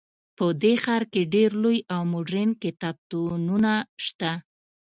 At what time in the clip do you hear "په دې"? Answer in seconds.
0.37-0.73